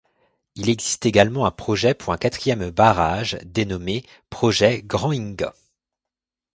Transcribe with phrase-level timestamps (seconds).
[0.55, 5.53] Il existe également un projet pour un quatrième barrage, dénommé projet Grand Inga.